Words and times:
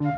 Komiði 0.00 0.08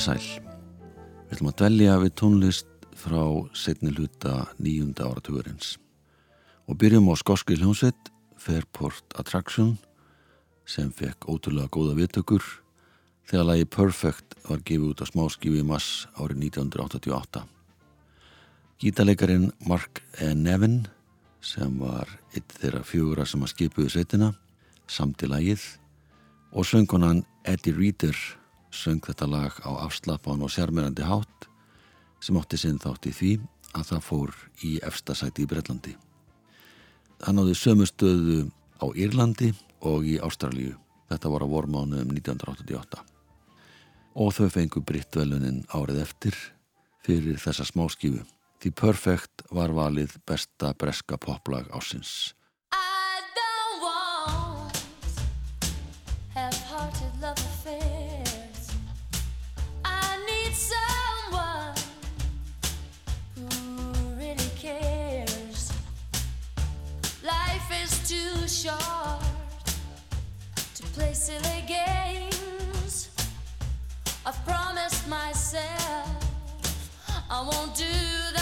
sæl. 0.00 0.16
Við 1.28 1.36
ætlum 1.36 1.50
að 1.50 1.58
dvelja 1.60 1.98
við 2.00 2.14
tónlist 2.16 2.88
frá 2.96 3.20
setni 3.52 3.92
hluta 3.92 4.48
nýjunda 4.56 5.04
áratugurins 5.04 5.76
og 6.64 6.80
byrjum 6.80 7.12
á 7.12 7.14
skoski 7.20 7.60
hljómsveit 7.60 8.08
Fairport 8.40 9.04
Attraction 9.20 9.76
sem 10.64 10.88
fekk 10.88 11.28
ótrúlega 11.28 11.68
góða 11.68 12.00
viðtökur 12.00 12.40
þegar 13.30 13.46
lagi 13.46 13.66
Perfect 13.70 14.34
var 14.48 14.62
gefið 14.66 14.88
út 14.90 15.02
á 15.02 15.06
smáskífi 15.06 15.60
mass 15.62 16.06
árið 16.18 16.48
1988. 16.50 17.44
Gítarleikarin 18.82 19.52
Mark 19.70 20.00
E. 20.18 20.32
Nevin 20.34 20.88
sem 21.38 21.76
var 21.78 22.10
eitt 22.34 22.50
þeirra 22.58 22.80
fjögura 22.82 23.26
sem 23.28 23.44
að 23.46 23.52
skipuðu 23.52 23.92
sveitina 23.94 24.32
samt 24.90 25.22
í 25.22 25.30
lagið 25.30 25.62
og 26.50 26.66
söngunan 26.66 27.22
Eddie 27.46 27.76
Reader 27.76 28.18
söng 28.74 29.04
þetta 29.06 29.30
lag 29.30 29.62
á 29.62 29.70
afslappan 29.86 30.42
og 30.42 30.50
sérmyrandi 30.50 31.06
hátt 31.06 31.46
sem 32.18 32.38
átti 32.40 32.58
sinn 32.58 32.82
þátt 32.82 33.06
í 33.06 33.14
því 33.14 33.32
að 33.78 33.86
það 33.92 34.04
fór 34.08 34.34
í 34.66 34.72
efstasæti 34.82 35.46
í 35.46 35.50
Breitlandi. 35.50 35.94
Það 37.22 37.38
náði 37.38 37.54
sömu 37.54 37.86
stöðu 37.86 38.40
á 38.82 38.86
Írlandi 38.90 39.54
og 39.86 40.08
í 40.08 40.18
Ástralíu. 40.18 40.74
Þetta 41.10 41.30
var 41.30 41.46
á 41.46 41.52
vormánu 41.52 42.02
um 42.02 42.12
1988. 42.18 43.19
Og 44.20 44.34
þau 44.36 44.50
fengu 44.52 44.82
brittvelunin 44.84 45.62
árið 45.72 46.02
eftir 46.02 46.36
fyrir 47.06 47.40
þessa 47.40 47.64
smáskifu. 47.64 48.20
Því 48.60 48.74
Perfect 48.76 49.46
var 49.56 49.72
valið 49.72 50.18
besta 50.28 50.74
breska 50.76 51.16
poplag 51.16 51.70
ásins. 51.72 52.34
short 68.50 69.22
to 70.74 70.82
play 70.92 71.14
silly 71.14 71.49
myself. 75.10 76.08
I 77.28 77.42
won't 77.42 77.74
do 77.74 77.84
that 78.34 78.39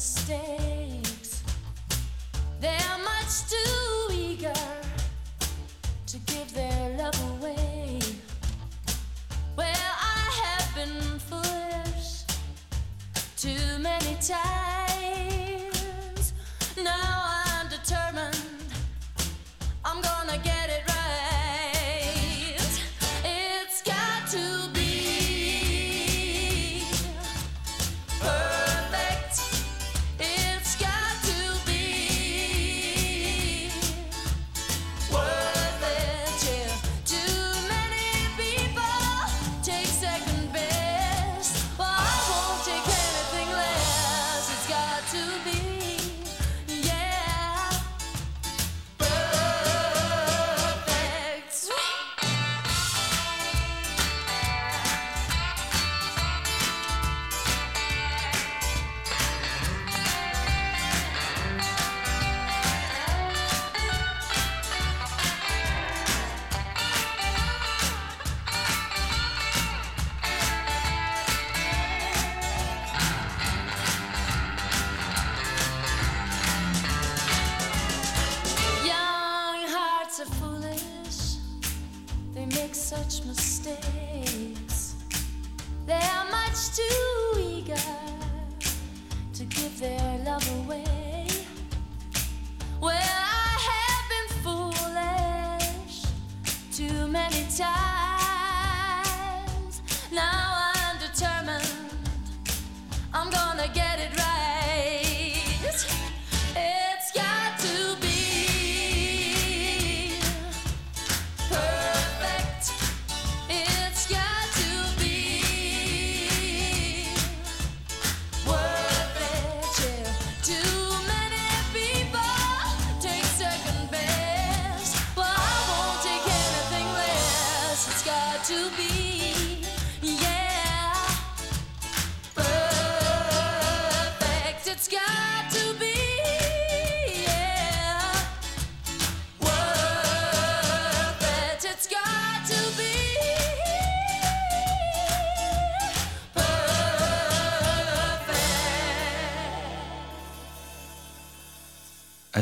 mistakes. 0.00 1.42
They're 2.58 2.98
much 3.04 3.50
too 3.50 4.14
eager 4.14 4.62
to 6.06 6.18
give 6.20 6.54
their 6.54 6.96
love 6.96 7.20
away. 7.32 7.98
Well, 9.58 9.92
I 10.16 10.24
have 10.42 10.74
been 10.74 11.18
foolish 11.18 12.24
too 13.36 13.78
many 13.78 14.16
times. 14.22 14.79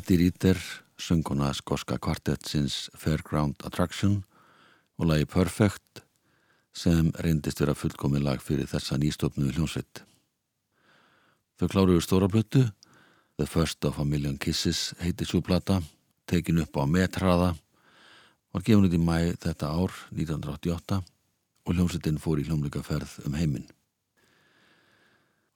Eddie 0.08 0.16
Reader, 0.16 0.56
sönguna 0.96 1.52
skoska 1.54 1.98
kvartettsins 1.98 2.90
Fairground 2.96 3.54
Attraction 3.64 4.22
og 4.98 5.06
lagi 5.06 5.26
Perfect 5.30 6.02
sem 6.74 7.10
reyndist 7.22 7.60
vera 7.62 7.74
fullkomið 7.74 8.24
lag 8.26 8.42
fyrir 8.42 8.68
þessa 8.70 8.98
nýstofnu 8.98 9.50
hljónsveit. 9.54 10.02
Þau 11.58 11.70
kláruðu 11.70 12.02
stóra 12.02 12.28
blötu, 12.30 12.68
The 13.38 13.46
First 13.46 13.84
of 13.86 13.98
a 13.98 14.04
Million 14.04 14.38
Kisses 14.38 14.92
heiti 15.02 15.26
svo 15.26 15.40
plata 15.42 15.80
tekin 16.28 16.60
upp 16.62 16.76
á 16.78 16.84
metraða, 16.86 17.54
var 18.52 18.62
gefin 18.64 18.86
út 18.86 18.94
í 18.94 19.00
mæ 19.00 19.34
þetta 19.42 19.70
ár 19.70 19.94
1988 20.14 21.00
og 21.68 21.74
hljómsveitin 21.74 22.22
fór 22.22 22.40
í 22.42 22.46
hljómleikaferð 22.48 23.18
um 23.26 23.36
heiminn. 23.38 23.68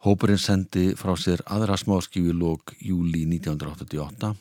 Hópurinn 0.02 0.40
sendi 0.42 0.92
frá 0.98 1.14
sér 1.14 1.44
aðra 1.46 1.76
smáskífi 1.78 2.34
lók 2.34 2.74
júli 2.82 3.22
1988 3.30 4.34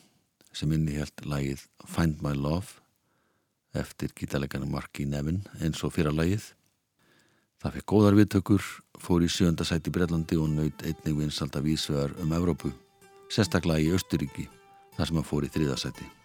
sem 0.52 0.72
innihjalt 0.74 1.22
lægið 1.22 1.66
Find 1.86 2.22
My 2.24 2.34
Love 2.34 2.81
eftir 3.74 4.12
gítarleikana 4.16 4.68
Marki 4.68 5.06
Nevin 5.08 5.42
eins 5.60 5.82
og 5.84 5.94
fyrra 5.96 6.12
lægið. 6.14 6.44
Það 7.62 7.76
fekk 7.76 7.90
góðar 7.92 8.18
viðtökur, 8.18 8.64
fór 8.98 9.22
í 9.22 9.30
sjönda 9.30 9.66
sæti 9.66 9.92
í 9.92 9.94
Breitlandi 9.94 10.38
og 10.40 10.50
naut 10.50 10.82
einnig 10.82 11.18
vinsalda 11.20 11.62
vísvegar 11.62 12.16
um 12.22 12.34
Evrópu, 12.34 12.72
sérstaklega 13.30 13.84
í 13.84 13.94
Östuríki 13.94 14.48
þar 14.96 15.06
sem 15.06 15.22
hann 15.22 15.30
fór 15.30 15.46
í 15.46 15.52
þriðasæti. 15.54 16.21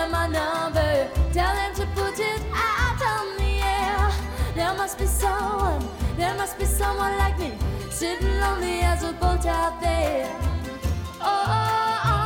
Give 0.00 0.10
my 0.10 0.26
number, 0.26 1.08
tell 1.32 1.54
them 1.54 1.74
to 1.74 1.86
put 1.94 2.18
it 2.18 2.42
out 2.54 3.00
on 3.02 3.36
the 3.36 3.60
air. 3.62 4.10
There 4.54 4.74
must 4.74 4.98
be 4.98 5.06
someone, 5.06 5.86
there 6.16 6.34
must 6.34 6.58
be 6.58 6.64
someone 6.64 7.16
like 7.18 7.38
me, 7.38 7.52
sitting 7.90 8.38
lonely 8.40 8.80
as 8.80 9.02
a 9.02 9.12
boat 9.12 9.46
out 9.46 9.80
there. 9.80 10.30
Oh, 11.20 12.00
on 12.04 12.10
nights 12.10 12.19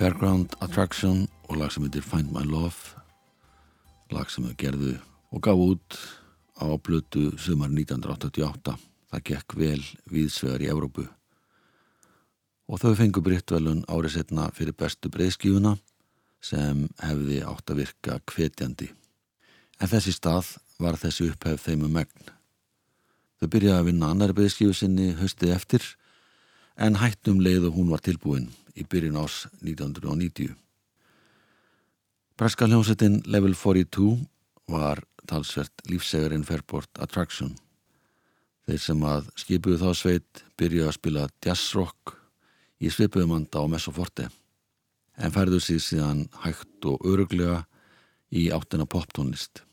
Fairground 0.00 0.54
Attraction 0.64 1.26
og 1.50 1.58
lag 1.60 1.68
sem 1.74 1.84
heitir 1.84 2.00
Find 2.00 2.30
My 2.32 2.40
Love. 2.48 2.96
Lag 4.08 4.30
sem 4.32 4.46
þau 4.48 4.54
gerðu 4.56 4.94
og 5.28 5.42
gaf 5.44 5.60
út 5.60 5.96
á 6.56 6.72
plötu 6.80 7.26
sumar 7.36 7.68
1988 7.68 8.78
það 9.12 9.24
gekk 9.28 9.56
vel 9.60 9.82
viðsvegar 10.08 10.64
í 10.64 10.70
Evrópu. 10.72 11.04
Og 12.72 12.80
þau 12.80 12.96
fengu 12.96 13.20
brittvelun 13.20 13.84
árið 13.92 14.16
setna 14.16 14.48
fyrir 14.56 14.72
bestu 14.72 15.12
breyðskífuna 15.12 15.74
sem 16.40 16.86
hefði 17.04 17.42
átt 17.44 17.68
að 17.68 17.82
virka 17.82 18.16
hvetjandi. 18.32 18.88
En 19.84 19.92
þessi 19.92 20.16
stað 20.16 20.54
var 20.80 20.96
þessi 20.96 21.28
upphef 21.28 21.68
þeim 21.68 21.84
um 21.90 21.98
megn. 22.00 22.32
Þau 23.36 23.52
byrjaði 23.52 23.82
að 23.82 23.92
vinna 23.92 24.14
annari 24.14 24.40
breyðskífu 24.40 24.80
sinni 24.80 25.12
höstið 25.20 25.58
eftir 25.60 25.92
en 26.76 26.98
hættum 27.00 27.40
leið 27.42 27.68
og 27.70 27.78
hún 27.78 27.90
var 27.92 28.02
tilbúin 28.04 28.48
í 28.76 28.84
byrjun 28.86 29.18
ás 29.20 29.46
1990. 29.60 30.54
Breska 32.38 32.66
hljómsettin 32.68 33.20
Level 33.26 33.54
42 33.54 34.16
var 34.70 35.02
talsvert 35.28 35.84
lífsegarinn 35.90 36.46
Fairport 36.46 37.02
Attraction. 37.02 37.52
Þeir 38.66 38.80
sem 38.80 39.02
að 39.04 39.28
skipuðu 39.40 39.80
þá 39.82 39.90
sveit 39.98 40.44
byrjuðu 40.60 40.88
að 40.88 40.96
spila 40.96 41.26
jazzrock 41.44 42.14
í 42.80 42.90
svipuðum 42.92 43.36
anda 43.36 43.60
á 43.60 43.66
Messoforte 43.68 44.30
en 45.20 45.34
færðu 45.34 45.60
sér 45.60 45.82
síðan 45.84 46.22
hægt 46.44 46.86
og 46.88 47.02
öruglega 47.04 47.64
í 48.30 48.48
áttina 48.54 48.86
poptónlist. 48.88 49.64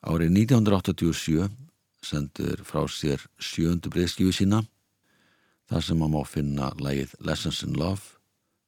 Árið 0.00 0.32
1987 0.48 1.50
sendur 2.02 2.62
frá 2.64 2.86
sér 2.88 3.22
sjöndu 3.38 3.92
breyðskífu 3.92 4.32
sína 4.32 4.62
þar 5.70 5.86
sem 5.86 6.00
maður 6.00 6.14
má 6.16 6.26
finna 6.26 6.70
lægið 6.82 7.16
Lessons 7.26 7.62
in 7.66 7.78
Love 7.78 8.18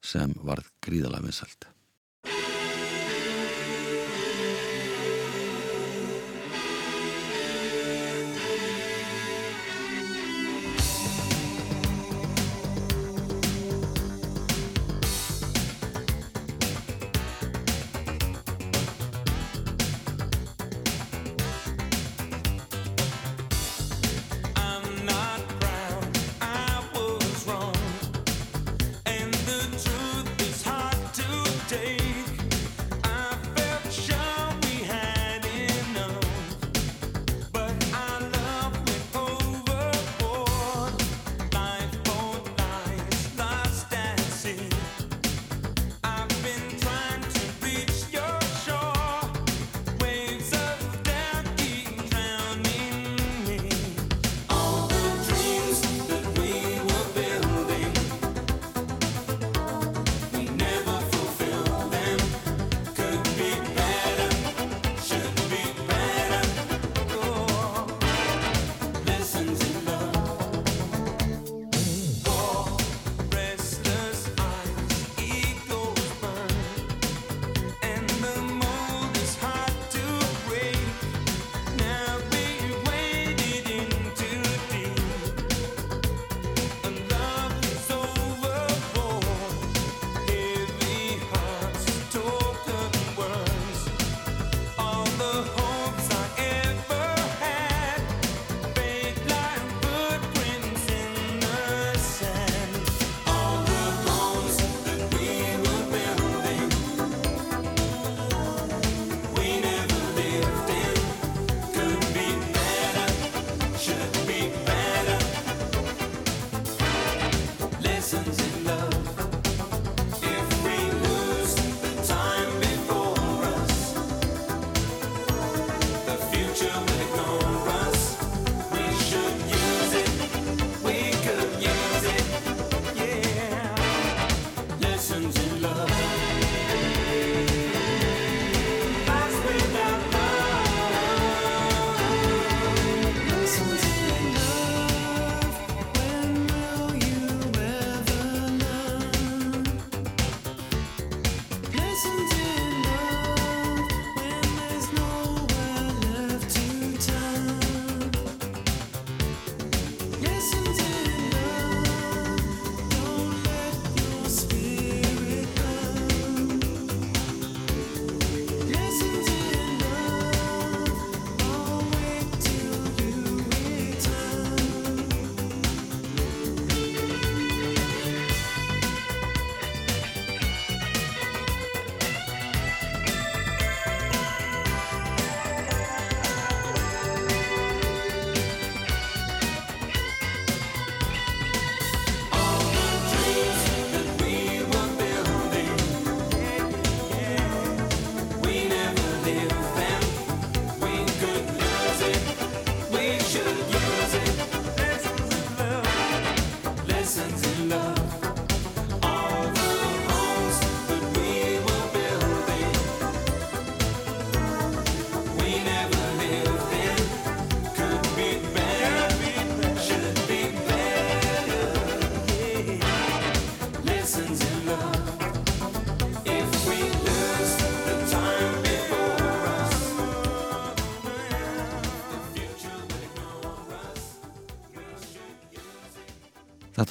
sem 0.06 0.34
varð 0.46 0.70
gríðalega 0.86 1.26
vinsælt. 1.26 1.66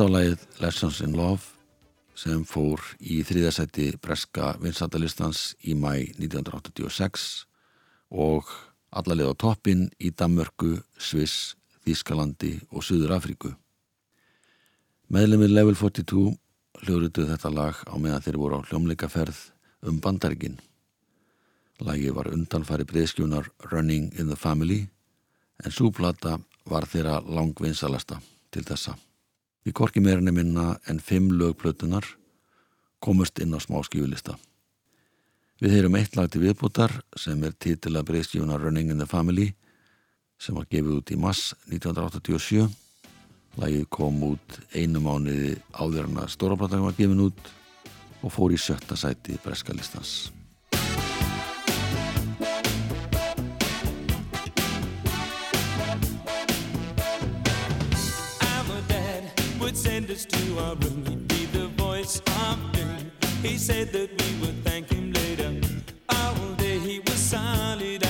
Var 0.02 0.10
lagið 0.10 0.44
Lessons 0.58 1.00
in 1.06 1.12
Love 1.14 1.44
sem 2.18 2.40
fór 2.50 2.82
í 3.06 3.20
þriðasætti 3.22 4.00
breska 4.02 4.56
vinsandalistans 4.58 5.52
í 5.62 5.76
mæ 5.78 5.92
1986 6.18 7.26
og 8.10 8.50
allarleið 8.90 9.30
á 9.30 9.42
toppin 9.44 9.84
í 10.02 10.10
Danmörku, 10.10 10.80
Sviss, 10.98 11.54
Þískalandi 11.86 12.56
og 12.72 12.82
Suður 12.88 13.14
Afríku. 13.20 13.52
Meðlemið 15.14 15.54
Level 15.54 15.78
42 15.78 16.34
hljóruðu 16.82 17.28
þetta 17.30 17.54
lag 17.54 17.86
á 17.86 17.94
meðan 18.02 18.26
þeir 18.26 18.42
voru 18.42 18.58
á 18.58 18.66
hljómleikaferð 18.72 19.44
um 19.86 20.02
bandargin. 20.02 20.58
Lagi 21.78 22.10
var 22.10 22.34
undanfæri 22.34 22.90
breyðskjunar 22.90 23.54
Running 23.70 24.10
in 24.18 24.34
the 24.34 24.40
Family 24.48 24.82
en 25.62 25.70
súplata 25.70 26.40
var 26.66 26.90
þeirra 26.90 27.22
langvinsalasta 27.22 28.18
til 28.50 28.66
þessa. 28.66 28.98
Við 29.66 29.76
korki 29.78 30.02
meirinni 30.02 30.34
minna 30.34 30.80
en 30.90 31.00
fimm 31.00 31.30
lögplötunar 31.38 32.06
komust 33.02 33.40
inn 33.42 33.54
á 33.54 33.60
smá 33.62 33.82
skjúlista. 33.86 34.38
Við 35.62 35.76
heyrum 35.76 35.98
eitt 36.00 36.16
lag 36.18 36.30
til 36.34 36.42
viðbútar 36.42 36.94
sem 37.18 37.42
er 37.46 37.54
titila 37.54 38.02
breyðskjunar 38.06 38.64
Running 38.64 38.90
in 38.90 39.02
the 39.02 39.06
Family 39.06 39.52
sem 40.42 40.58
var 40.58 40.66
gefið 40.66 40.98
út 40.98 41.14
í 41.14 41.20
mass 41.22 41.54
1987. 41.70 42.66
Lagið 43.62 43.88
kom 43.94 44.22
út 44.32 44.60
einu 44.74 45.04
mánuði 45.04 45.56
áður 45.78 46.10
en 46.10 46.22
að 46.24 46.34
stóraplatan 46.34 46.86
var 46.88 46.98
gefin 46.98 47.26
út 47.30 47.56
og 48.22 48.34
fór 48.34 48.54
í 48.56 48.62
sjötta 48.62 48.98
sæti 48.98 49.38
breska 49.44 49.78
to 60.26 60.60
our 60.60 60.76
room. 60.76 61.06
He'd 61.06 61.28
be 61.28 61.46
the 61.48 61.68
voice 61.68 62.20
of 62.20 62.72
doom. 62.74 63.12
He 63.42 63.58
said 63.58 63.92
that 63.94 64.10
we 64.10 64.40
would 64.42 64.64
thank 64.64 64.90
him 64.92 65.14
later. 65.14 65.52
All 66.10 66.54
day 66.58 66.78
he 66.80 67.00
was 67.00 67.18
solid 67.18 68.01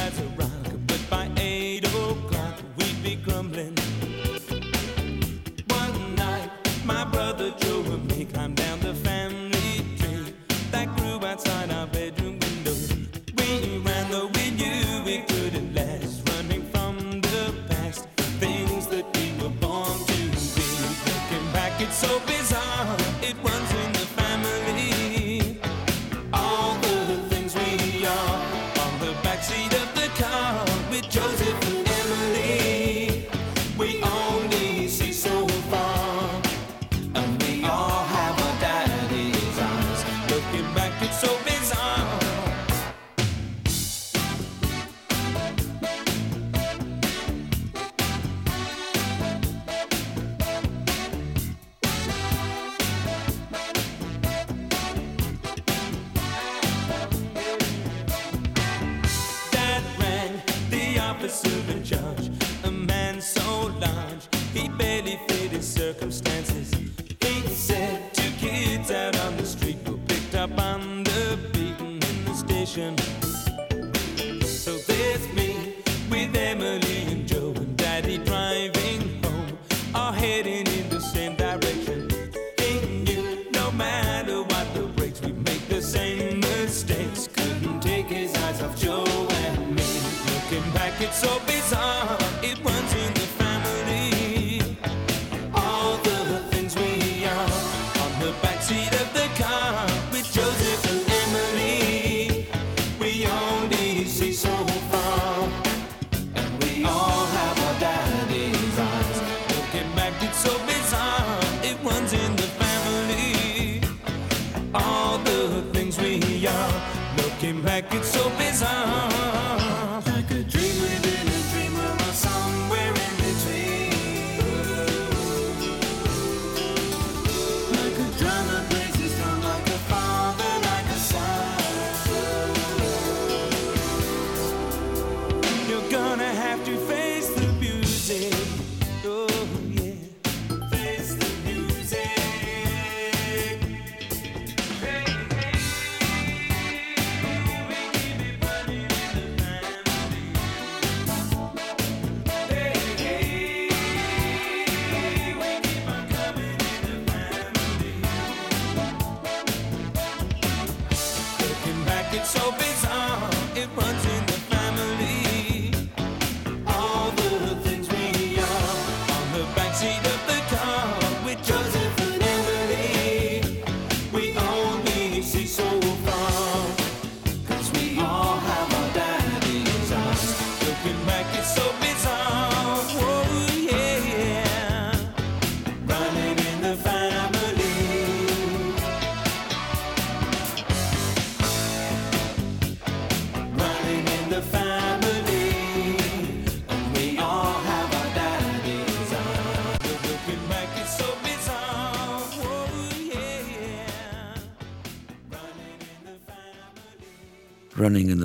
so 22.02 22.20
bizarre. 22.26 22.41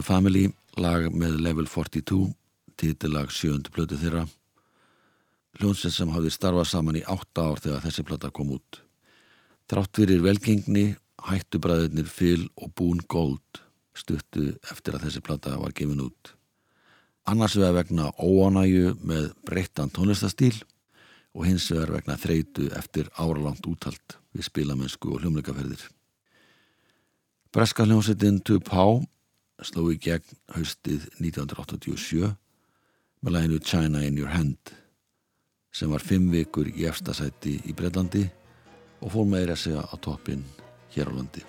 Family, 0.06 0.44
lag 0.78 1.08
með 1.10 1.40
Level 1.42 1.66
42, 1.66 2.28
titilag 2.78 3.32
sjöndu 3.34 3.72
plötu 3.74 3.96
þeirra. 3.98 4.20
Hljónsett 5.58 5.96
sem 5.96 6.12
hafði 6.14 6.30
starfað 6.30 6.68
saman 6.70 6.98
í 7.00 7.02
átta 7.10 7.48
ár 7.48 7.58
þegar 7.64 7.82
þessi 7.82 8.04
plata 8.06 8.30
kom 8.30 8.52
út. 8.54 8.78
Trátt 9.66 9.98
fyrir 9.98 10.22
velgengni 10.22 10.84
hættu 11.26 11.58
bræðirnir 11.64 12.06
Phil 12.06 12.44
og 12.54 12.70
Boone 12.78 13.02
Gold 13.10 13.58
stuttu 13.98 14.52
eftir 14.70 14.94
að 14.94 15.08
þessi 15.08 15.24
plata 15.26 15.56
var 15.58 15.74
gefin 15.74 16.04
út. 16.04 16.30
Annars 17.26 17.58
vegar 17.58 17.74
vegna 17.80 18.12
óanæju 18.14 18.94
með 19.02 19.32
breyttan 19.48 19.90
tónlistastíl 19.90 20.54
og 21.34 21.48
hins 21.48 21.66
vegar 21.72 21.96
vegna 21.96 22.18
þreitu 22.20 22.68
eftir 22.78 23.10
áralangt 23.18 23.66
úthald 23.66 24.20
við 24.30 24.46
spilamennsku 24.52 25.16
og 25.16 25.24
hljómleikaferðir. 25.24 25.82
Breska 27.50 27.88
hljómsettin 27.88 28.38
Tupá 28.46 28.86
sló 29.64 29.86
í 29.92 29.96
gegn 30.00 30.36
haustið 30.56 31.06
1987 31.20 32.34
með 33.24 33.36
læginu 33.36 33.62
China 33.64 34.02
in 34.04 34.18
your 34.20 34.32
hand 34.32 34.74
sem 35.72 35.92
var 35.92 36.04
fimm 36.04 36.30
vikur 36.32 36.68
í 36.72 36.86
efstasæti 36.88 37.58
í 37.68 37.76
Breitlandi 37.76 38.24
og 39.00 39.12
fór 39.12 39.28
meira 39.28 39.56
segja 39.56 39.84
á 39.84 39.94
toppin 40.00 40.44
hér 40.96 41.12
á 41.12 41.16
landi. 41.16 41.44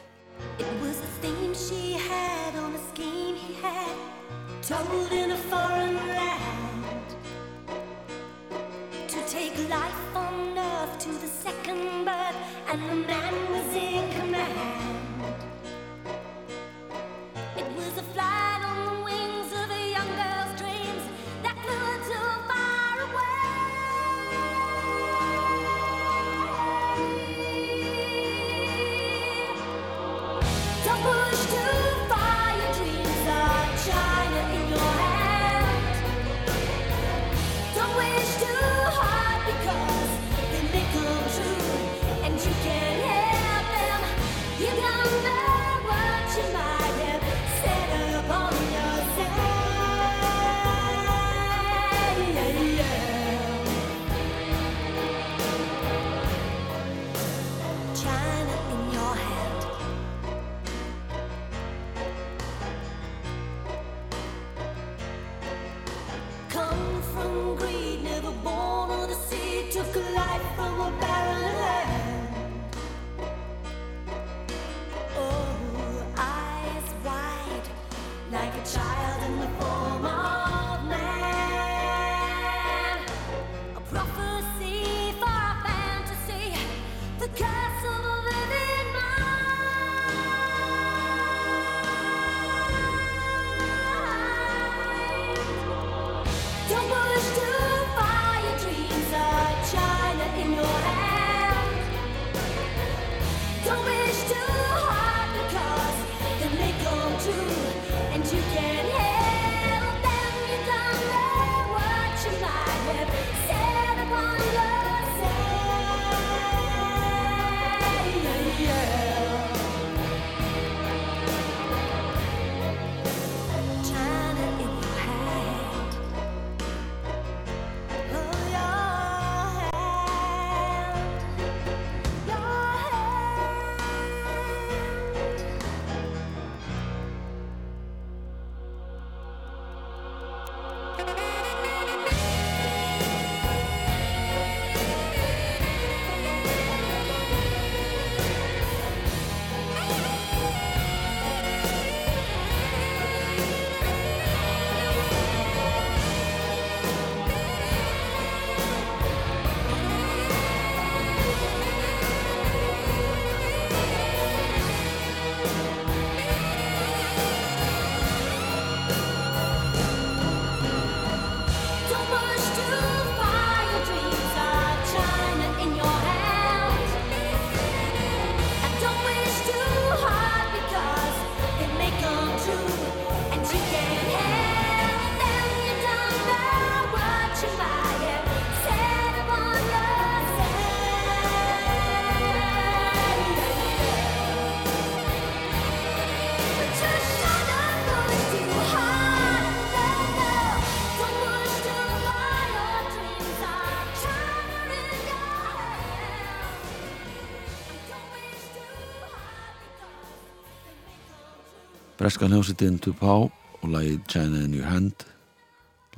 Breska 212.08 212.30
hljómsveitin 212.32 212.78
Tupá 212.80 213.13
og 213.20 213.63
lagið 213.67 213.98
China 214.08 214.39
in 214.39 214.54
your 214.56 214.70
hand 214.72 215.04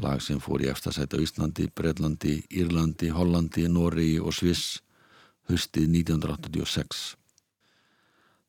lag 0.02 0.24
sem 0.26 0.40
fór 0.42 0.64
í 0.66 0.70
efstasæti 0.72 1.20
á 1.20 1.22
Íslandi, 1.22 1.68
Breitlandi, 1.70 2.32
Írlandi, 2.50 3.12
Hollandi, 3.14 3.68
Noregi 3.70 4.16
og 4.18 4.34
Sviss 4.34 4.80
haustið 5.52 5.86
1986. 6.00 7.04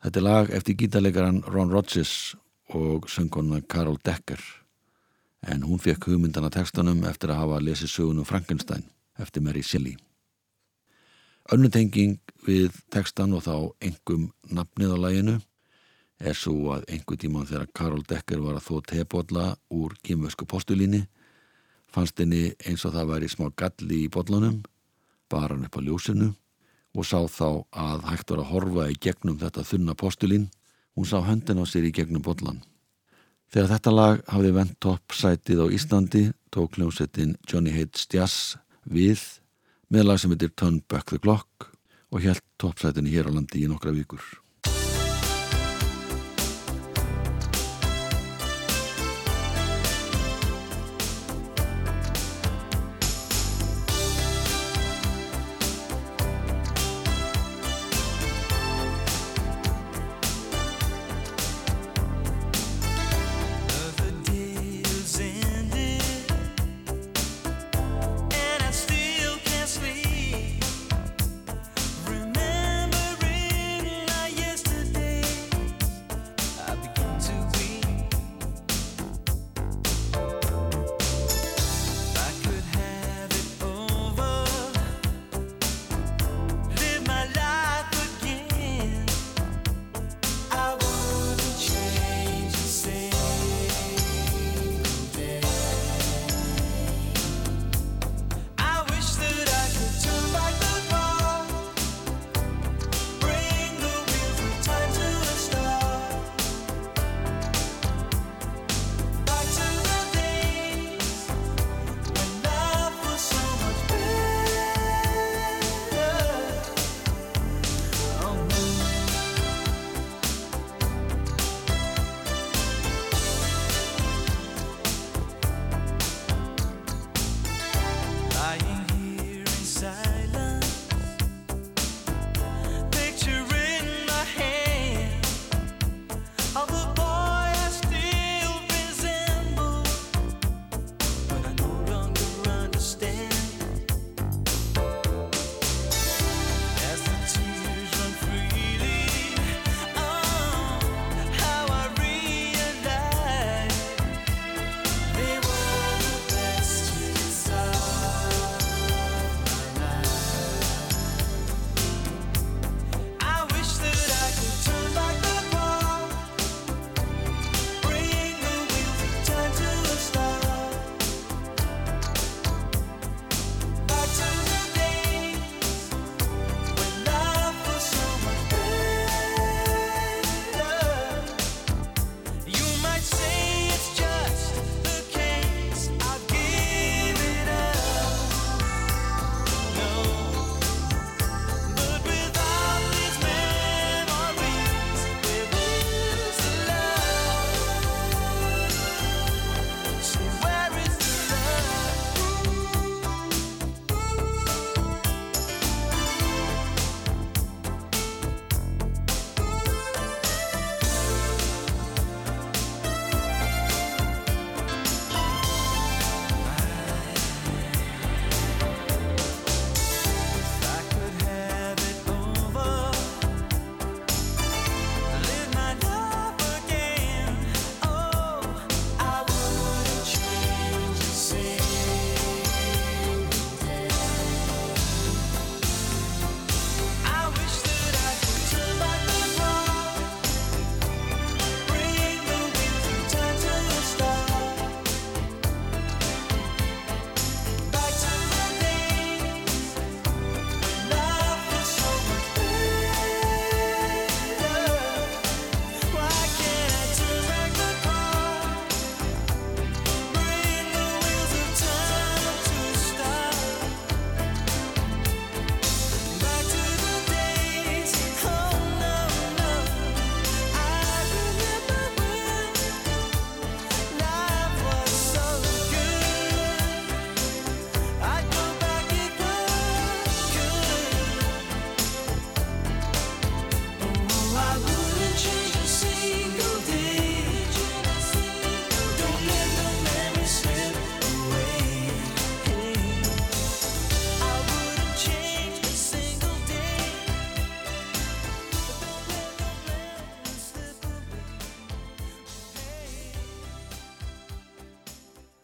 Þetta 0.01 0.21
er 0.23 0.25
lag 0.25 0.55
eftir 0.57 0.79
gítarleikaran 0.81 1.43
Ron 1.53 1.75
Rodgers 1.75 2.33
og 2.73 3.11
söngkona 3.13 3.61
Carol 3.69 4.01
Decker 4.01 4.41
en 5.45 5.69
hún 5.69 5.85
fekk 5.85 6.09
hugmyndana 6.09 6.49
textanum 6.49 7.05
eftir 7.13 7.35
að 7.35 7.43
hafa 7.43 7.61
lesið 7.61 7.93
sögunum 7.93 8.31
Frankenstein 8.31 8.89
eftir 9.21 9.45
Mary 9.45 9.61
Shelley. 9.61 10.01
Önnutenging 11.53 12.17
við 12.49 12.73
textan 12.89 13.37
og 13.37 13.45
þá 13.45 13.57
engum 13.85 14.31
nafnið 14.49 14.97
á 14.97 14.99
laginu 15.05 15.39
er 16.21 16.37
svo 16.37 16.75
að 16.75 16.87
einhver 16.93 17.21
tíman 17.21 17.49
þegar 17.49 17.73
Karol 17.75 18.05
Decker 18.09 18.43
var 18.45 18.59
að 18.59 18.67
þó 18.69 18.77
tebólla 18.93 19.47
úr 19.73 19.97
kýmvösku 20.05 20.47
postulíni 20.49 21.07
fannst 21.91 22.21
henni 22.21 22.51
eins 22.67 22.85
og 22.85 22.95
það 22.95 23.13
væri 23.15 23.31
smá 23.33 23.49
galli 23.57 24.05
í 24.05 24.13
bollunum 24.13 24.61
bar 25.31 25.55
hann 25.55 25.67
upp 25.67 25.79
á 25.79 25.81
ljósinu 25.85 26.33
og 26.95 27.07
sá 27.07 27.21
þá 27.31 27.65
að 27.71 28.09
hægt 28.11 28.33
var 28.33 28.43
að 28.43 28.51
horfa 28.51 28.89
í 28.91 28.99
gegnum 28.99 29.39
þetta 29.39 29.63
þunna 29.63 29.95
postulín. 29.95 30.49
Hún 30.99 31.07
sá 31.07 31.23
höndin 31.23 31.63
á 31.63 31.65
sér 31.71 31.87
í 31.87 31.95
gegnum 31.95 32.23
bollan 32.23 32.59
Þegar 33.51 33.71
þetta 33.73 33.93
lag 33.95 34.21
hafði 34.31 34.51
vent 34.55 34.75
toppsætið 34.79 35.63
á 35.63 35.67
Íslandi 35.75 36.21
tók 36.55 36.77
hljómsettin 36.79 37.33
Johnny 37.51 37.73
Hates 37.75 38.07
Jazz 38.07 38.55
við 38.87 39.23
með 39.91 40.07
lag 40.07 40.21
sem 40.23 40.31
heitir 40.31 40.53
Turn 40.55 40.79
Back 40.87 41.11
the 41.11 41.19
Clock 41.19 41.67
og 42.15 42.23
held 42.23 42.45
toppsætinu 42.63 43.11
hér 43.11 43.27
á 43.27 43.35
landi 43.35 43.65
í 43.65 43.71
nokkra 43.71 43.91
vikur. 43.97 44.23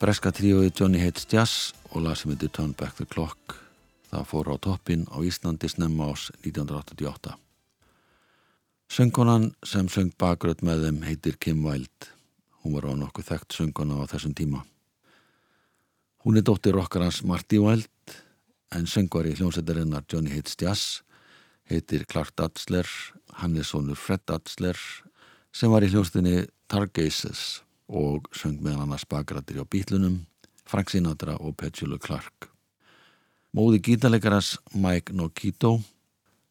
Breska 0.06 0.30
tríóið 0.30 0.68
Johnny 0.78 1.00
Hates 1.02 1.24
Jazz 1.26 1.72
og 1.90 2.04
lag 2.04 2.14
sem 2.14 2.30
heitir 2.30 2.52
Turn 2.54 2.76
Back 2.78 2.94
the 2.94 3.06
Clock. 3.10 3.56
Það 4.06 4.28
fór 4.30 4.50
á 4.54 4.56
toppin 4.62 5.02
á 5.10 5.18
Íslandi 5.18 5.66
snemma 5.66 6.12
ás 6.12 6.28
1988. 6.46 7.32
Söngkonan 8.86 9.48
sem 9.66 9.88
söng 9.90 10.12
bakröð 10.14 10.62
með 10.62 10.86
þeim 10.86 11.02
heitir 11.08 11.40
Kim 11.42 11.66
Wilde. 11.66 12.12
Hún 12.62 12.76
var 12.76 12.86
á 12.86 12.94
nokkuð 12.94 13.32
þekkt 13.32 13.58
söngkona 13.58 13.98
á 13.98 14.06
þessum 14.06 14.36
tíma. 14.38 14.62
Hún 16.22 16.38
er 16.38 16.46
dóttir 16.46 16.78
rockarans 16.78 17.24
Marty 17.26 17.58
Wilde 17.58 18.22
en 18.70 18.86
söngvar 18.86 19.26
í 19.26 19.34
hljómsættarinnar 19.34 20.06
Johnny 20.06 20.30
Hates 20.38 20.54
Jazz 20.54 21.02
heitir 21.66 22.06
Clark 22.06 22.30
Datzler, 22.38 22.86
hann 23.42 23.58
er 23.58 23.66
sonur 23.66 23.98
Fred 23.98 24.22
Datzler 24.22 24.78
sem 25.50 25.66
var 25.66 25.82
í 25.82 25.90
hljómsættinni 25.90 26.44
Targaces 26.70 27.65
og 27.86 28.26
söng 28.34 28.58
meðan 28.62 28.86
annars 28.86 29.06
bakrættir 29.08 29.62
á 29.62 29.64
bítlunum, 29.64 30.24
Frank 30.66 30.90
Sinatra 30.90 31.36
og 31.38 31.56
Petula 31.56 31.98
Clark. 32.02 32.50
Móði 33.54 33.80
gítarleikaras 33.80 34.56
Mike 34.74 35.14
Nokito 35.14 35.78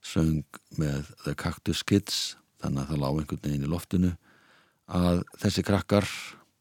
söng 0.06 0.46
með 0.80 1.12
The 1.26 1.36
Cactus 1.36 1.84
Kids, 1.84 2.36
þannig 2.62 2.86
að 2.86 2.92
það 2.92 3.02
lág 3.04 3.20
einhvern 3.20 3.44
veginn 3.44 3.68
í 3.68 3.72
loftinu, 3.72 4.12
að 4.86 5.24
þessi 5.42 5.66
krakkar 5.66 6.10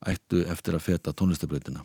ættu 0.05 0.45
eftir 0.51 0.77
að 0.77 0.87
feta 0.89 1.15
tónlistabrautina. 1.17 1.85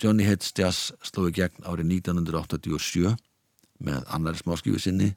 Johnny 0.00 0.26
Hates 0.28 0.52
Jazz 0.56 0.92
slói 1.04 1.32
gegn 1.32 1.64
árið 1.64 1.88
1987 2.02 3.16
með 3.86 4.02
annari 4.12 4.40
smáskjöfu 4.42 4.82
sinni 4.84 5.14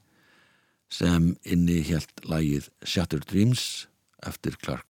sem 0.90 1.34
inni 1.44 1.82
helt 1.92 2.24
lægið 2.26 2.70
Shattered 2.82 3.28
Dreams 3.28 3.86
eftir 4.26 4.56
Clark. 4.60 4.89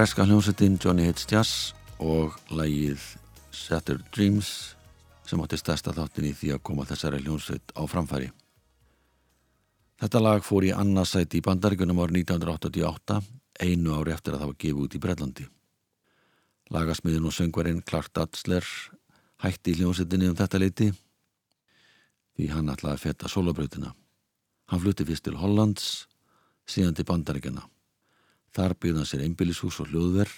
Breska 0.00 0.24
hljómsveitin 0.24 0.78
Johnny 0.84 1.04
Hates 1.04 1.26
Jazz 1.28 1.74
og 2.00 2.32
lægið 2.48 3.02
Shattered 3.52 4.06
Dreams 4.16 4.72
sem 5.28 5.40
átti 5.44 5.58
stærsta 5.60 5.92
þáttin 5.92 6.30
í 6.30 6.32
því 6.32 6.52
að 6.54 6.60
koma 6.64 6.86
þessari 6.88 7.18
hljómsveit 7.20 7.74
á 7.76 7.84
framfæri. 7.84 8.30
Þetta 10.00 10.22
lag 10.22 10.46
fór 10.46 10.64
í 10.64 10.70
annarsæti 10.72 11.42
í 11.42 11.44
bandaríkunum 11.44 12.00
árið 12.00 12.16
1988, 12.22 13.18
einu 13.60 13.98
ári 13.98 14.14
eftir 14.14 14.38
að 14.38 14.40
það 14.40 14.50
var 14.52 14.58
gefið 14.64 14.86
út 14.86 14.96
í 14.96 15.00
Brellandi. 15.04 15.44
Lagasmiðin 16.72 17.26
og 17.28 17.34
söngvarinn 17.36 17.82
Clark 17.84 18.08
Datzler 18.16 18.70
hætti 19.44 19.74
hljómsveitinni 19.82 20.30
um 20.32 20.38
þetta 20.38 20.62
leiti 20.62 20.86
því 22.38 22.48
hann 22.54 22.72
ætlaði 22.72 22.96
að 22.96 23.04
feta 23.04 23.28
solobrautina. 23.28 23.92
Hann 24.72 24.80
flutti 24.80 25.04
fyrst 25.04 25.28
til 25.28 25.36
Hollands, 25.36 25.90
síðan 26.64 26.96
til 26.96 27.04
bandaríkjana. 27.12 27.66
Þar 28.56 28.74
byggði 28.82 28.98
hann 28.98 29.08
sér 29.08 29.24
einbýlishús 29.26 29.78
og 29.82 29.90
hljóðver 29.92 30.30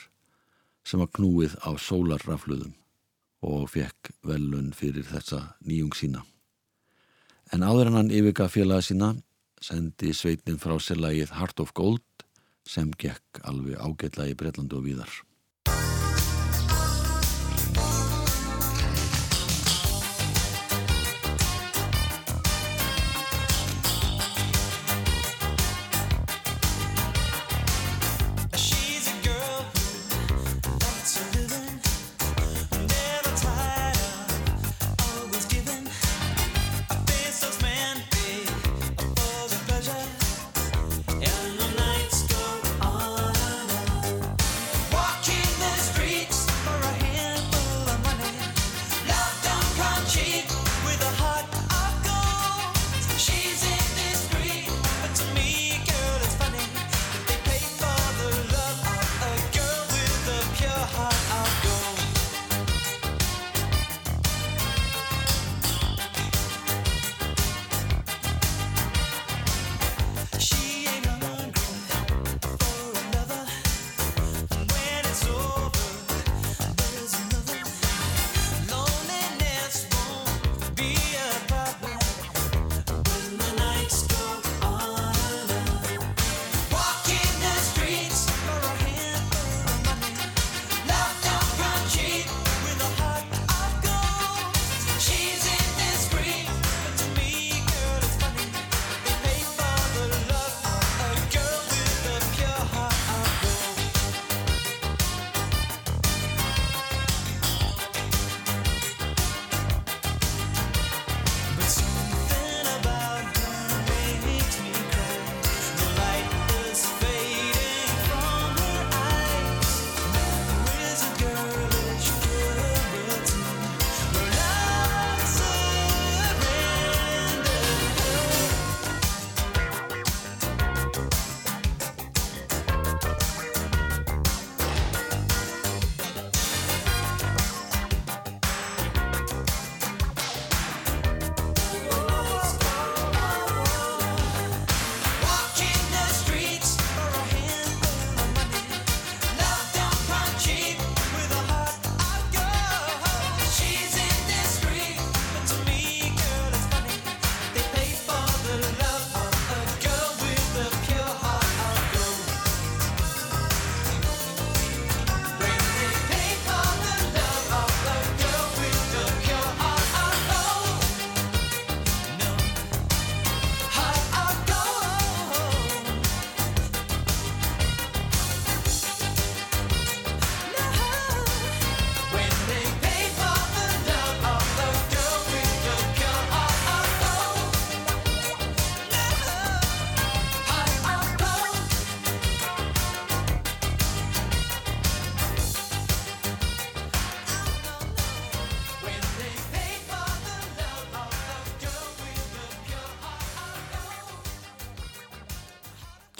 sem 0.84 1.00
var 1.00 1.10
knúið 1.16 1.56
á 1.64 1.70
sólarrafluðum 1.80 2.74
og 3.42 3.66
fekk 3.72 4.12
velun 4.26 4.70
fyrir 4.76 5.06
þessa 5.08 5.56
nýjung 5.66 5.94
sína. 5.96 6.22
En 7.52 7.64
áður 7.66 7.90
en 7.90 7.98
hann 8.00 8.14
yfirgaf 8.14 8.54
félaga 8.54 8.84
sína 8.86 9.12
sendi 9.62 10.12
sveitnin 10.16 10.60
frá 10.62 10.76
sér 10.80 11.00
lagið 11.02 11.34
Heart 11.38 11.62
of 11.64 11.74
Gold 11.78 12.26
sem 12.68 12.90
gekk 12.98 13.42
alveg 13.48 13.78
ágætla 13.78 14.28
í 14.30 14.36
Bretlandu 14.38 14.78
og 14.78 14.86
víðar. 14.86 15.10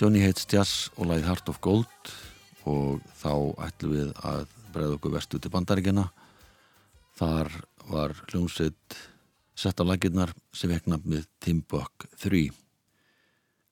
Johnny 0.03 0.19
Hates 0.19 0.49
Jazz 0.51 0.89
og 0.99 1.07
lagið 1.07 1.29
Heart 1.29 1.51
of 1.53 1.59
Gold 1.63 2.09
og 2.67 3.03
þá 3.21 3.35
ætlum 3.69 3.93
við 3.95 4.09
að 4.27 4.41
bregða 4.75 4.97
okkur 4.97 5.13
vestu 5.15 5.39
til 5.39 5.53
bandaríkjana. 5.55 6.09
Þar 7.15 7.51
var 7.87 8.15
hljómsveit 8.33 8.97
sett 9.55 9.79
á 9.79 9.87
lagirnar 9.87 10.33
sem 10.51 10.73
vekna 10.73 10.99
með 11.05 11.29
Timbuk 11.39 12.09
3. 12.19 12.49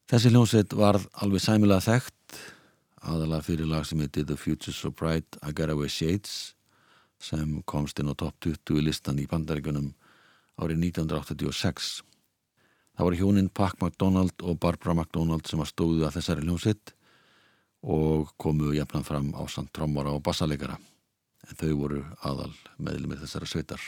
Þessi 0.07 0.31
hljómsveit 0.31 0.77
varð 0.79 1.09
alveg 1.19 1.43
sæmilega 1.43 1.83
þekkt 1.89 2.39
aðalega 3.11 3.47
fyrir 3.49 3.73
lag 3.73 3.89
sem 3.91 3.99
heiti 3.99 4.23
The 4.23 4.39
Future 4.39 4.77
So 4.77 4.95
Bright 4.95 5.41
I 5.43 5.51
Got 5.51 5.75
Away 5.75 5.91
Shades 5.91 6.55
sem 7.19 7.59
komst 7.67 7.99
inn 7.99 8.13
á 8.13 8.15
top 8.15 8.39
20 8.47 8.79
í 8.79 8.87
listan 8.87 9.19
í 9.19 9.27
bandaríkunum 9.27 9.91
árið 10.63 10.79
1986. 10.93 12.05
Það 13.01 13.07
voru 13.07 13.17
hjóninn 13.17 13.47
Pac 13.49 13.79
McDonald 13.81 14.43
og 14.45 14.59
Barbara 14.61 14.93
McDonald 14.93 15.47
sem 15.49 15.61
að 15.63 15.71
stóðu 15.71 16.03
að 16.05 16.19
þessari 16.19 16.43
hljómsveit 16.45 16.91
og 17.97 18.35
komu 18.37 18.75
jafnan 18.77 19.07
fram 19.09 19.31
á 19.33 19.41
samt 19.49 19.71
trommara 19.73 20.13
og 20.13 20.21
bassalegara 20.27 20.75
en 21.47 21.57
þau 21.63 21.71
voru 21.79 22.03
aðal 22.29 22.51
meðlumir 22.77 23.23
þessara 23.23 23.49
sveitar. 23.49 23.81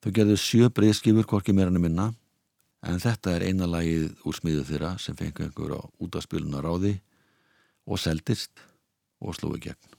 Þau 0.00 0.10
gerðu 0.16 0.38
sjö 0.40 0.70
breyðskifur 0.72 1.28
hvorki 1.28 1.52
meira 1.52 1.68
en 1.68 1.76
minna 1.84 2.06
en 2.88 3.04
þetta 3.04 3.34
er 3.36 3.44
eina 3.50 3.68
lagið 3.68 4.14
úr 4.24 4.38
smiðu 4.40 4.64
þeirra 4.70 4.94
sem 4.96 5.20
fengi 5.20 5.44
einhver 5.44 5.76
á 5.76 5.80
útaspiluna 6.00 6.64
ráði 6.64 6.94
og 7.84 8.00
seldist 8.00 8.64
og 9.20 9.36
slúi 9.36 9.60
gegn. 9.60 9.93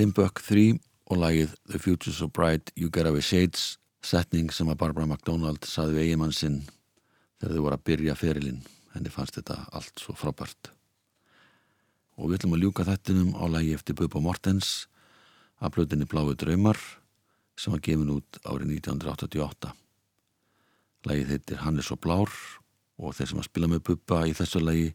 Timbuk 0.00 0.40
3 0.40 0.78
og 1.12 1.18
lagið 1.20 1.50
The 1.68 1.76
Future 1.76 2.14
So 2.16 2.30
Bright 2.32 2.70
You 2.72 2.88
Get 2.88 3.04
Away 3.04 3.20
Shades 3.20 3.74
setning 4.00 4.48
sem 4.48 4.68
að 4.72 4.78
Barbara 4.80 5.04
McDonald 5.04 5.66
saði 5.68 5.98
við 5.98 6.06
eigimann 6.06 6.32
sinn 6.32 6.54
þegar 7.36 7.52
þau 7.52 7.64
voru 7.66 7.76
að 7.76 7.82
byrja 7.90 8.14
ferilinn. 8.16 8.62
Henni 8.94 9.12
fannst 9.12 9.36
þetta 9.36 9.58
allt 9.76 10.00
svo 10.00 10.14
frábært. 10.16 10.70
Og 12.16 12.30
við 12.30 12.38
ætlum 12.38 12.56
að 12.56 12.64
ljúka 12.64 12.86
þettinum 12.88 13.34
á 13.36 13.44
lagi 13.52 13.74
eftir 13.76 13.98
Bubba 14.00 14.22
Mortens 14.24 14.70
að 15.60 15.74
blöðinni 15.76 16.08
Bláu 16.08 16.32
Draumar 16.32 16.80
sem 17.60 17.76
var 17.76 17.84
gefin 17.84 18.14
út 18.16 18.40
árið 18.48 18.72
1988 18.78 19.74
lagið 21.10 21.34
heitir 21.34 21.60
Hann 21.60 21.76
er 21.76 21.84
svo 21.84 22.00
blár 22.00 22.32
og 22.96 23.12
þeir 23.18 23.34
sem 23.34 23.44
að 23.44 23.50
spila 23.50 23.68
með 23.68 23.84
Bubba 23.90 24.24
í 24.24 24.32
þessu 24.32 24.64
lagi 24.64 24.94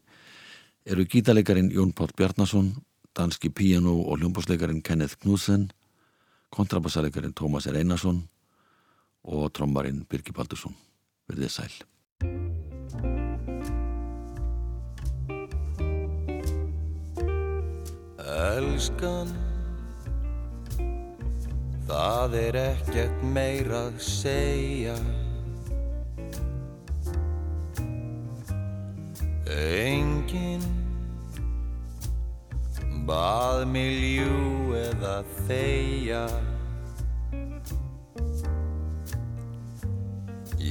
eru 0.82 1.06
gítalegarin 1.06 1.70
Jón 1.70 1.94
Páll 1.94 2.10
Bjarnason 2.18 2.74
danski 3.16 3.50
piano 3.50 3.94
og 4.04 4.20
hljómbásleikarin 4.20 4.82
Kenneth 4.82 5.16
Knudsen, 5.22 5.70
kontrabassaleikarin 6.50 7.34
Tómas 7.34 7.66
R. 7.70 7.80
Einarsson 7.80 8.22
og 9.24 9.52
trommarinn 9.52 10.04
Birgi 10.10 10.32
Baldursson. 10.32 10.76
Verðið 11.26 11.50
sæl. 11.50 11.74
Elskan 18.26 19.30
Það 21.86 22.32
er 22.40 22.56
ekkert 22.58 23.20
meira 23.30 23.84
að 23.86 24.00
segja 24.02 24.96
Engin 29.46 30.66
bað 33.06 33.64
mig 33.70 33.96
ljú 34.02 34.76
eða 34.82 35.16
þeia 35.46 36.26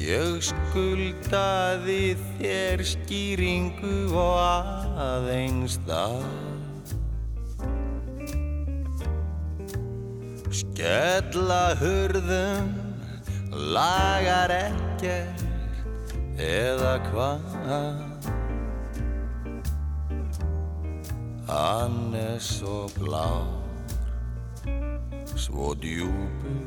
Ég 0.05 0.43
skuldaði 0.43 2.13
þér 2.37 2.81
skýringu 2.85 4.11
og 4.13 4.35
aðeins 5.01 5.79
það. 5.87 6.27
Skella 10.53 11.63
hurðum, 11.79 12.69
lagar 13.73 14.53
ekkert 14.59 15.45
eða 16.37 16.97
hvað 17.09 18.04
Hann 21.47 22.13
er 22.13 22.39
svo 22.39 22.87
blár, 22.97 23.45
svo 25.35 25.73
djúpur, 25.77 26.65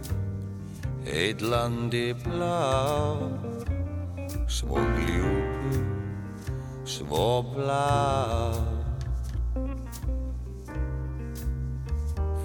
heitlandi 1.04 2.14
blár. 2.24 3.26
Svo 4.48 4.78
gljúpur, 4.96 5.82
svo 6.84 7.42
blár. 7.54 8.78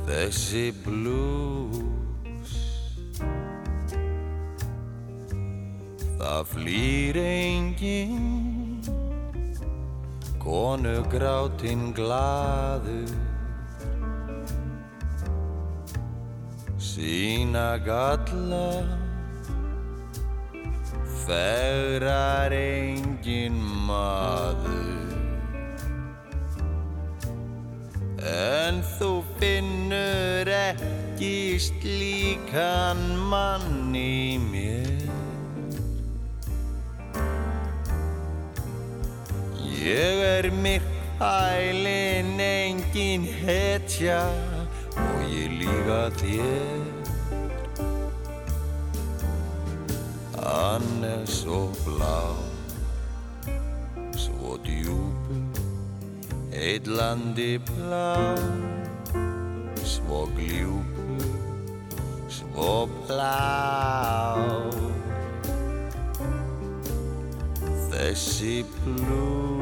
Þessi 0.04 0.70
blues 0.84 1.94
Það 6.20 6.44
flýr 6.52 7.18
enginn 7.20 8.63
Konu 10.44 11.04
grátinn 11.08 11.94
glaður. 11.96 13.12
Sína 16.78 17.80
galla. 17.80 18.84
Fegrar 21.24 22.52
enginn 22.52 23.56
maður. 23.88 25.14
En 28.20 28.84
þú 29.00 29.24
finnur 29.40 30.52
ekki 30.52 31.56
slíkan 31.56 33.00
mann 33.32 33.96
í 33.96 34.36
mér 34.52 34.83
Ég 39.84 40.18
er 40.24 40.52
myrkælin 40.52 42.40
engin 42.40 43.24
hetja 43.24 44.22
og 44.96 45.24
ég 45.28 45.52
líka 45.60 46.08
þér. 46.20 46.84
Hann 50.40 51.04
er 51.04 51.26
svo 51.28 51.68
blá, 51.84 52.22
svo 54.16 54.56
djúpur 54.64 55.44
Heitlandi 56.56 57.60
blá, 57.68 58.40
svo 59.84 60.30
gljúpur, 60.38 61.28
svo 62.30 62.88
blá 63.04 63.36
Þessi 67.92 68.64
blues 68.80 69.53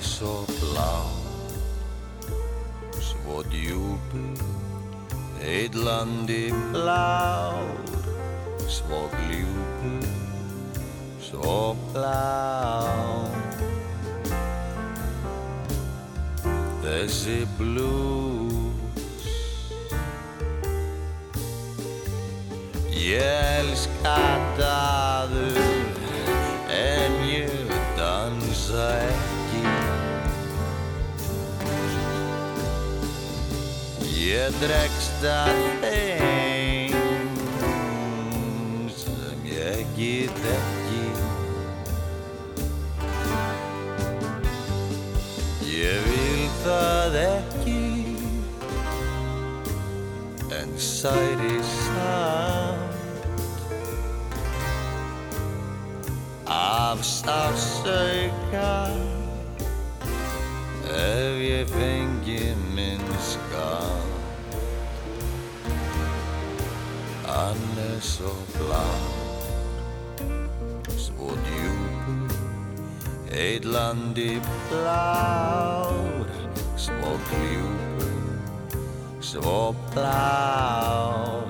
svo 0.00 0.44
blá, 0.60 1.04
svo 3.00 3.42
djúpur, 3.48 4.36
heitlandi 5.40 6.52
blár, 6.72 7.64
svo 8.68 9.08
gljúpur, 9.12 10.04
svo 11.20 11.76
blár. 11.92 12.45
Að 34.46 34.54
þeim 35.82 36.92
sem 38.94 39.42
ég 39.50 39.88
get 39.96 40.38
ekki. 40.52 41.06
Ég 45.66 46.06
vil 46.06 46.46
það 46.62 47.18
ekki. 47.24 47.82
En 50.60 50.70
særi 50.78 51.58
samt 51.72 52.94
af 56.46 57.02
sársauka. 57.02 58.74
Ef 60.86 61.34
ég 61.50 61.66
fengi 61.74 62.44
minn 62.78 63.08
skam 63.34 64.05
Hann 67.96 68.02
er 68.02 68.08
svo 68.08 68.32
blár 68.52 69.04
svo 71.00 71.32
djúpur 71.46 72.28
heitlandi 73.32 74.36
blár 74.68 76.28
svo 76.76 77.12
gljúpur 77.30 78.20
svo 79.20 79.72
blár 79.94 81.48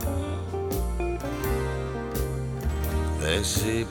þessi 3.18 3.82
blues 3.82 3.85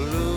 Þessi 0.00 0.12
blues 0.12 0.29